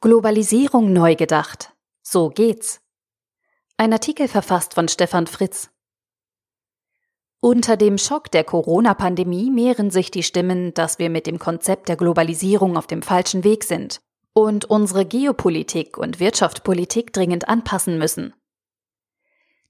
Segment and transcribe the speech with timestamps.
[0.00, 1.72] Globalisierung neu gedacht.
[2.02, 2.80] So geht's.
[3.76, 5.70] Ein Artikel verfasst von Stefan Fritz.
[7.40, 11.96] Unter dem Schock der Corona-Pandemie mehren sich die Stimmen, dass wir mit dem Konzept der
[11.96, 14.00] Globalisierung auf dem falschen Weg sind
[14.34, 18.34] und unsere Geopolitik und Wirtschaftspolitik dringend anpassen müssen.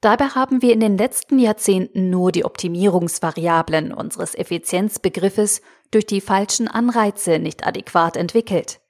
[0.00, 5.62] Dabei haben wir in den letzten Jahrzehnten nur die Optimierungsvariablen unseres Effizienzbegriffes
[5.92, 8.80] durch die falschen Anreize nicht adäquat entwickelt.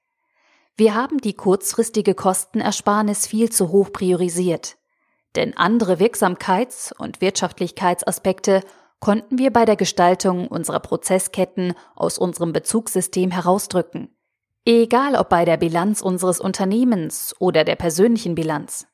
[0.79, 4.77] Wir haben die kurzfristige Kostenersparnis viel zu hoch priorisiert.
[5.35, 8.63] Denn andere Wirksamkeits- und Wirtschaftlichkeitsaspekte
[9.01, 14.15] konnten wir bei der Gestaltung unserer Prozessketten aus unserem Bezugssystem herausdrücken.
[14.67, 18.87] Egal ob bei der Bilanz unseres Unternehmens oder der persönlichen Bilanz.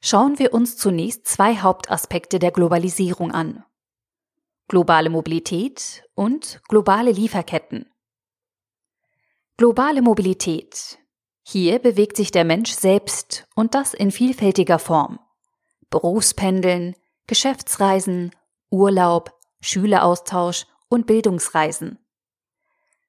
[0.00, 3.64] Schauen wir uns zunächst zwei Hauptaspekte der Globalisierung an.
[4.68, 7.86] Globale Mobilität und globale Lieferketten.
[9.58, 10.98] Globale Mobilität.
[11.42, 15.18] Hier bewegt sich der Mensch selbst und das in vielfältiger Form.
[15.88, 16.94] Berufspendeln,
[17.26, 18.32] Geschäftsreisen,
[18.70, 21.98] Urlaub, Schüleraustausch und Bildungsreisen.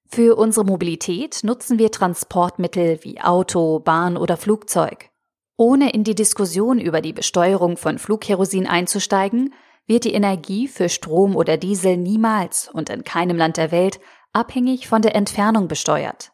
[0.05, 5.09] Für unsere Mobilität nutzen wir Transportmittel wie Auto, Bahn oder Flugzeug.
[5.57, 9.53] Ohne in die Diskussion über die Besteuerung von Flugkerosin einzusteigen,
[9.85, 13.99] wird die Energie für Strom oder Diesel niemals und in keinem Land der Welt
[14.31, 16.31] abhängig von der Entfernung besteuert.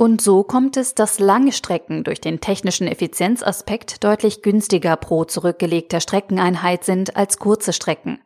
[0.00, 6.00] Und so kommt es, dass lange Strecken durch den technischen Effizienzaspekt deutlich günstiger pro zurückgelegter
[6.00, 8.18] Streckeneinheit sind als kurze Strecken.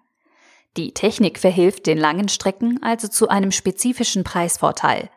[0.76, 5.10] Die Technik verhilft den langen Strecken also zu einem spezifischen Preisvorteil.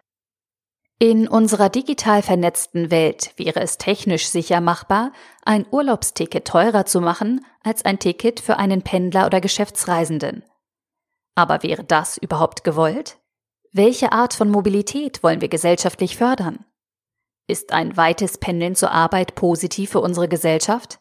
[0.98, 5.12] In unserer digital vernetzten Welt wäre es technisch sicher machbar,
[5.46, 10.44] ein Urlaubsticket teurer zu machen als ein Ticket für einen Pendler oder Geschäftsreisenden.
[11.36, 13.20] Aber wäre das überhaupt gewollt?
[13.74, 16.66] Welche Art von Mobilität wollen wir gesellschaftlich fördern?
[17.48, 21.00] Ist ein weites Pendeln zur Arbeit positiv für unsere Gesellschaft?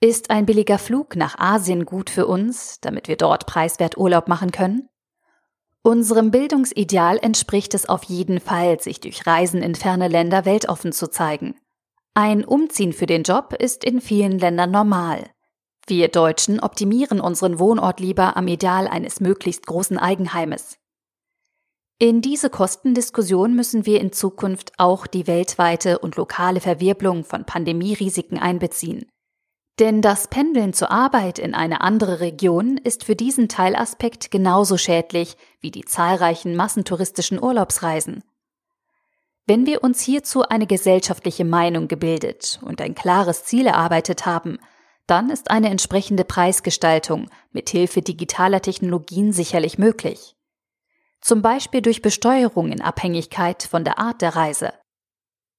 [0.00, 4.50] Ist ein billiger Flug nach Asien gut für uns, damit wir dort preiswert Urlaub machen
[4.50, 4.88] können?
[5.82, 11.08] Unserem Bildungsideal entspricht es auf jeden Fall, sich durch Reisen in ferne Länder weltoffen zu
[11.08, 11.54] zeigen.
[12.14, 15.30] Ein Umziehen für den Job ist in vielen Ländern normal.
[15.86, 20.76] Wir Deutschen optimieren unseren Wohnort lieber am Ideal eines möglichst großen Eigenheimes.
[22.02, 28.38] In diese Kostendiskussion müssen wir in Zukunft auch die weltweite und lokale Verwirbelung von Pandemierisiken
[28.38, 29.04] einbeziehen.
[29.78, 35.36] Denn das Pendeln zur Arbeit in eine andere Region ist für diesen Teilaspekt genauso schädlich
[35.60, 38.24] wie die zahlreichen massentouristischen Urlaubsreisen.
[39.46, 44.58] Wenn wir uns hierzu eine gesellschaftliche Meinung gebildet und ein klares Ziel erarbeitet haben,
[45.06, 50.34] dann ist eine entsprechende Preisgestaltung mit Hilfe digitaler Technologien sicherlich möglich
[51.20, 54.72] zum Beispiel durch Besteuerung in Abhängigkeit von der Art der Reise.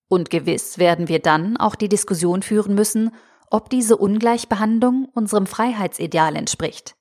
[0.08, 3.12] Und gewiss werden wir dann auch die Diskussion führen müssen,
[3.50, 6.96] ob diese Ungleichbehandlung unserem Freiheitsideal entspricht.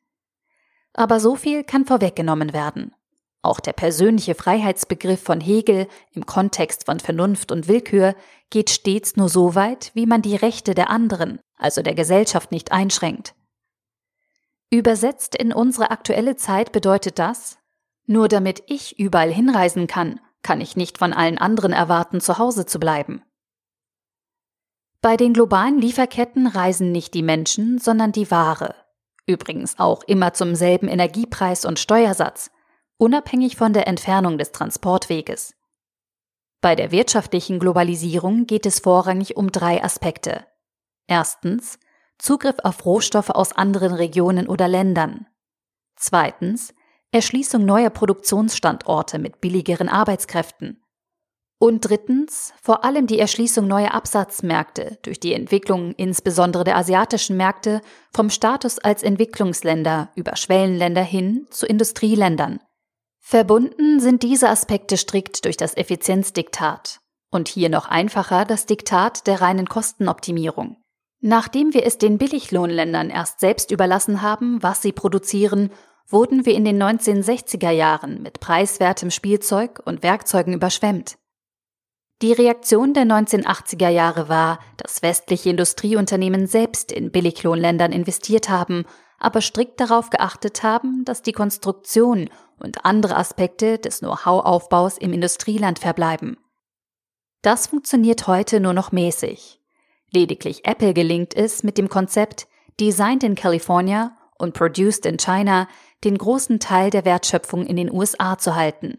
[0.92, 2.94] Aber so viel kann vorweggenommen werden.
[3.42, 8.14] Auch der persönliche Freiheitsbegriff von Hegel im Kontext von Vernunft und Willkür
[8.50, 12.70] geht stets nur so weit, wie man die Rechte der anderen, also der Gesellschaft, nicht
[12.72, 13.34] einschränkt.
[14.70, 17.58] Übersetzt in unsere aktuelle Zeit bedeutet das,
[18.10, 22.66] nur damit ich überall hinreisen kann, kann ich nicht von allen anderen erwarten, zu Hause
[22.66, 23.22] zu bleiben.
[25.00, 28.74] Bei den globalen Lieferketten reisen nicht die Menschen, sondern die Ware.
[29.26, 32.50] Übrigens auch immer zum selben Energiepreis und Steuersatz,
[32.96, 35.54] unabhängig von der Entfernung des Transportweges.
[36.60, 40.44] Bei der wirtschaftlichen Globalisierung geht es vorrangig um drei Aspekte.
[41.06, 41.78] Erstens
[42.18, 45.28] Zugriff auf Rohstoffe aus anderen Regionen oder Ländern.
[45.94, 46.74] Zweitens
[47.12, 50.80] Erschließung neuer Produktionsstandorte mit billigeren Arbeitskräften.
[51.58, 57.82] Und drittens, vor allem die Erschließung neuer Absatzmärkte durch die Entwicklung insbesondere der asiatischen Märkte
[58.12, 62.60] vom Status als Entwicklungsländer über Schwellenländer hin zu Industrieländern.
[63.18, 67.00] Verbunden sind diese Aspekte strikt durch das Effizienzdiktat.
[67.32, 70.76] Und hier noch einfacher das Diktat der reinen Kostenoptimierung.
[71.20, 75.70] Nachdem wir es den Billiglohnländern erst selbst überlassen haben, was sie produzieren
[76.12, 81.16] wurden wir in den 1960er Jahren mit preiswertem Spielzeug und Werkzeugen überschwemmt.
[82.22, 88.84] Die Reaktion der 1980er Jahre war, dass westliche Industrieunternehmen selbst in Billiglohnländern investiert haben,
[89.18, 92.28] aber strikt darauf geachtet haben, dass die Konstruktion
[92.58, 96.36] und andere Aspekte des Know-how-Aufbaus im Industrieland verbleiben.
[97.40, 99.60] Das funktioniert heute nur noch mäßig.
[100.10, 102.48] Lediglich Apple gelingt es mit dem Konzept
[102.78, 105.68] Designed in California und Produced in China
[106.04, 108.98] den großen Teil der Wertschöpfung in den USA zu halten.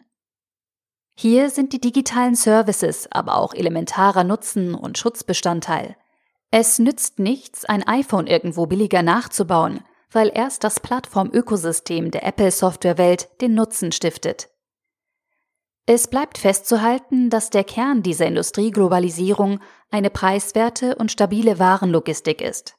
[1.15, 5.95] Hier sind die digitalen Services aber auch elementarer Nutzen und Schutzbestandteil.
[6.51, 9.81] Es nützt nichts, ein iPhone irgendwo billiger nachzubauen,
[10.11, 14.49] weil erst das Plattformökosystem der Apple-Softwarewelt den Nutzen stiftet.
[15.85, 19.59] Es bleibt festzuhalten, dass der Kern dieser Industrieglobalisierung
[19.89, 22.75] eine preiswerte und stabile Warenlogistik ist.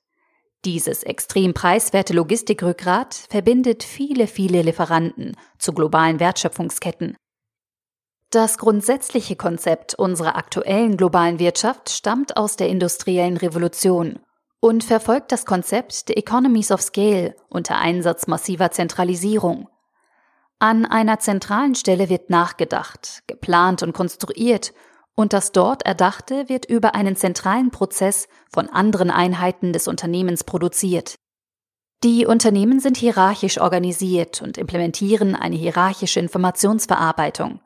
[0.64, 7.16] Dieses extrem preiswerte Logistikrückgrat verbindet viele, viele Lieferanten zu globalen Wertschöpfungsketten.
[8.30, 14.20] Das grundsätzliche Konzept unserer aktuellen globalen Wirtschaft stammt aus der industriellen Revolution
[14.60, 19.68] und verfolgt das Konzept der Economies of Scale unter Einsatz massiver Zentralisierung.
[20.60, 24.72] An einer zentralen Stelle wird nachgedacht, geplant und konstruiert,
[25.14, 31.16] und das dort Erdachte wird über einen zentralen Prozess von anderen Einheiten des Unternehmens produziert.
[32.02, 37.60] Die Unternehmen sind hierarchisch organisiert und implementieren eine hierarchische Informationsverarbeitung.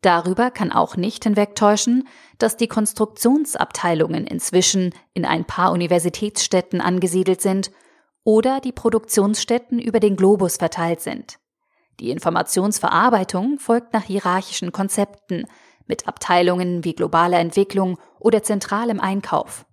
[0.00, 2.08] Darüber kann auch nicht hinwegtäuschen,
[2.38, 7.70] dass die Konstruktionsabteilungen inzwischen in ein paar Universitätsstädten angesiedelt sind
[8.24, 11.38] oder die Produktionsstätten über den Globus verteilt sind.
[12.00, 15.44] Die Informationsverarbeitung folgt nach hierarchischen Konzepten
[15.90, 19.66] mit Abteilungen wie globaler Entwicklung oder zentralem Einkauf.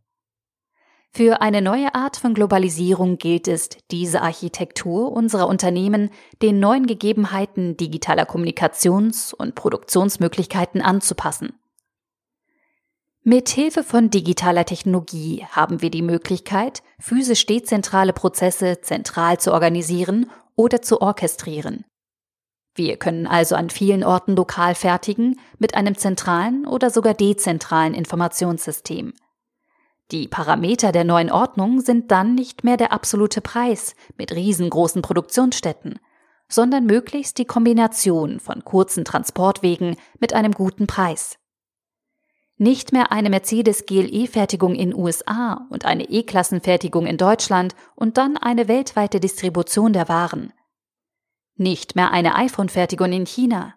[1.12, 6.10] Für eine neue Art von Globalisierung gilt es, diese Architektur unserer Unternehmen
[6.42, 11.54] den neuen Gegebenheiten digitaler Kommunikations- und Produktionsmöglichkeiten anzupassen.
[13.24, 20.30] Mit Hilfe von digitaler Technologie haben wir die Möglichkeit, physisch dezentrale Prozesse zentral zu organisieren
[20.56, 21.84] oder zu orchestrieren.
[22.77, 29.13] Wir können also an vielen Orten lokal fertigen mit einem zentralen oder sogar dezentralen Informationssystem.
[30.12, 36.00] Die Parameter der neuen Ordnung sind dann nicht mehr der absolute Preis mit riesengroßen Produktionsstätten,
[36.47, 41.39] sondern möglichst die Kombination von kurzen Transportwegen mit einem guten Preis.
[42.57, 48.68] Nicht mehr eine Mercedes GLE-Fertigung in USA und eine E-Klassenfertigung in Deutschland und dann eine
[48.68, 50.53] weltweite Distribution der Waren.
[51.57, 53.74] Nicht mehr eine iPhone-Fertigung in China.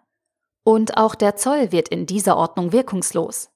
[0.63, 3.49] Und auch der Zoll wird in dieser Ordnung wirkungslos.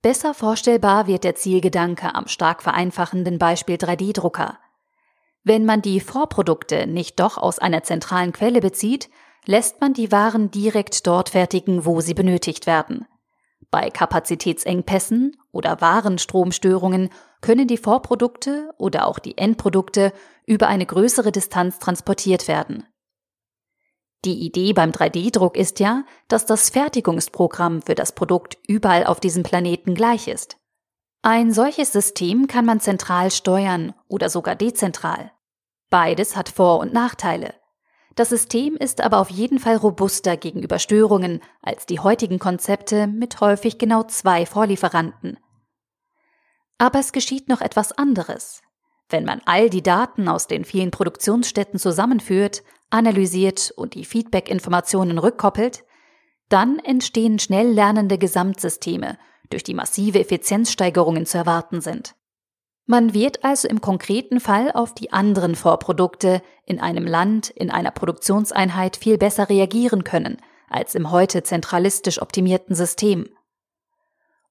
[0.00, 4.58] Besser vorstellbar wird der Zielgedanke am stark vereinfachenden Beispiel 3D-Drucker.
[5.42, 9.10] Wenn man die Vorprodukte nicht doch aus einer zentralen Quelle bezieht,
[9.44, 13.06] lässt man die Waren direkt dort fertigen, wo sie benötigt werden.
[13.72, 20.12] Bei Kapazitätsengpässen oder Warenstromstörungen können die Vorprodukte oder auch die Endprodukte
[20.46, 22.84] über eine größere Distanz transportiert werden.
[24.24, 29.42] Die Idee beim 3D-Druck ist ja, dass das Fertigungsprogramm für das Produkt überall auf diesem
[29.42, 30.56] Planeten gleich ist.
[31.22, 35.32] Ein solches System kann man zentral steuern oder sogar dezentral.
[35.90, 37.54] Beides hat Vor- und Nachteile.
[38.16, 43.40] Das System ist aber auf jeden Fall robuster gegenüber Störungen als die heutigen Konzepte mit
[43.40, 45.38] häufig genau zwei Vorlieferanten.
[46.78, 48.62] Aber es geschieht noch etwas anderes.
[49.08, 55.84] Wenn man all die Daten aus den vielen Produktionsstätten zusammenführt, analysiert und die Feedback-Informationen rückkoppelt,
[56.48, 59.18] dann entstehen schnell lernende Gesamtsysteme,
[59.50, 62.14] durch die massive Effizienzsteigerungen zu erwarten sind.
[62.86, 67.90] Man wird also im konkreten Fall auf die anderen Vorprodukte in einem Land, in einer
[67.90, 70.36] Produktionseinheit viel besser reagieren können
[70.68, 73.28] als im heute zentralistisch optimierten System.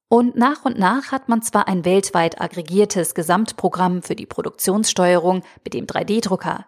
[0.08, 5.74] Und nach und nach hat man zwar ein weltweit aggregiertes Gesamtprogramm für die Produktionssteuerung mit
[5.74, 6.66] dem 3D-Drucker,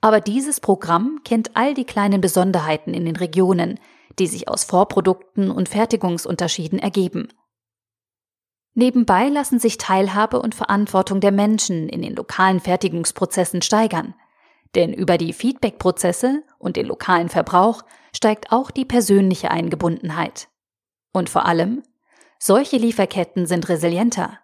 [0.00, 3.80] aber dieses Programm kennt all die kleinen Besonderheiten in den Regionen,
[4.18, 7.28] die sich aus Vorprodukten und Fertigungsunterschieden ergeben.
[8.74, 14.14] Nebenbei lassen sich Teilhabe und Verantwortung der Menschen in den lokalen Fertigungsprozessen steigern,
[14.74, 17.82] denn über die Feedbackprozesse und den lokalen Verbrauch
[18.14, 20.48] steigt auch die persönliche Eingebundenheit.
[21.12, 21.82] Und vor allem,
[22.38, 24.38] solche Lieferketten sind resilienter.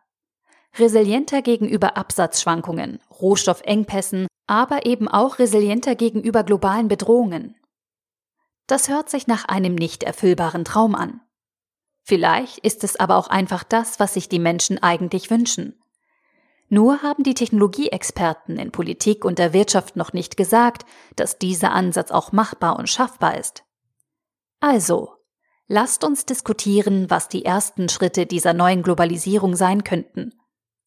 [0.76, 7.56] Resilienter gegenüber Absatzschwankungen, Rohstoffengpässen aber eben auch resilienter gegenüber globalen Bedrohungen.
[8.66, 11.20] Das hört sich nach einem nicht erfüllbaren Traum an.
[12.02, 15.80] Vielleicht ist es aber auch einfach das, was sich die Menschen eigentlich wünschen.
[16.68, 20.84] Nur haben die Technologieexperten in Politik und der Wirtschaft noch nicht gesagt,
[21.16, 23.64] dass dieser Ansatz auch machbar und schaffbar ist.
[24.60, 25.12] Also,
[25.66, 30.32] lasst uns diskutieren, was die ersten Schritte dieser neuen Globalisierung sein könnten.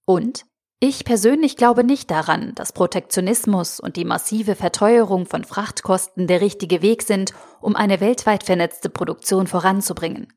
[0.05, 0.45] Und
[0.79, 6.81] ich persönlich glaube nicht daran, dass Protektionismus und die massive Verteuerung von Frachtkosten der richtige
[6.81, 10.31] Weg sind, um eine weltweit vernetzte Produktion voranzubringen.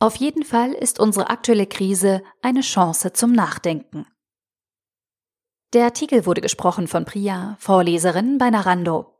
[0.00, 4.06] Auf jeden Fall ist unsere aktuelle Krise eine Chance zum Nachdenken.
[5.74, 9.17] Der Artikel wurde gesprochen von Priya, Vorleserin bei Narando.